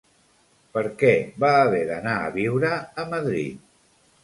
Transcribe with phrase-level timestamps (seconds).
[0.77, 1.11] Per què
[1.43, 2.73] va haver d'anar a viure
[3.05, 3.71] a Madrid?